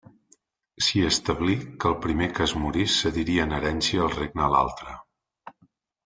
[0.85, 4.97] S'hi establí que el primer que es morís cediria en herència el regne a l'altre.